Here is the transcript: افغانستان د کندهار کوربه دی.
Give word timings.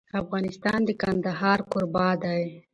افغانستان 0.21 0.79
د 0.85 0.89
کندهار 1.01 1.59
کوربه 1.71 2.07
دی. 2.23 2.43